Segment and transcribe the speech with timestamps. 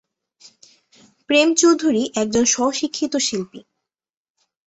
[1.29, 3.61] প্রেম চৌধুরী একজন স্ব-শিক্ষিত শিল্পী।